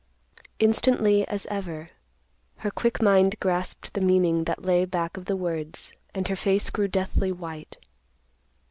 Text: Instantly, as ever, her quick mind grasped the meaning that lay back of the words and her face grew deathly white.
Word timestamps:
Instantly, 0.57 1.27
as 1.27 1.45
ever, 1.51 1.91
her 2.55 2.71
quick 2.71 3.03
mind 3.03 3.35
grasped 3.39 3.93
the 3.93 4.01
meaning 4.01 4.45
that 4.45 4.63
lay 4.65 4.83
back 4.83 5.15
of 5.15 5.25
the 5.25 5.35
words 5.37 5.93
and 6.15 6.27
her 6.27 6.35
face 6.35 6.71
grew 6.71 6.87
deathly 6.87 7.31
white. 7.31 7.77